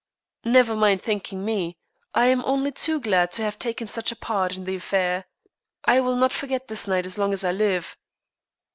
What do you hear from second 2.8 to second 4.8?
glad to have taken such a part in the